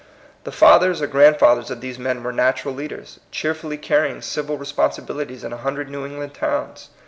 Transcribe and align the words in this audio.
The 0.45 0.51
fathers 0.51 0.99
or 0.99 1.05
grandfathers 1.05 1.69
of 1.69 1.79
these 1.79 1.99
men 1.99 2.23
were 2.23 2.31
natural 2.33 2.73
leaders, 2.73 3.19
cheerfully 3.29 3.77
carrying 3.77 4.23
civil 4.23 4.57
responsi 4.57 5.05
bilities 5.05 5.43
in 5.43 5.53
a 5.53 5.57
hundred 5.57 5.89
New 5.91 6.07
England 6.07 6.33
towns. 6.33 6.89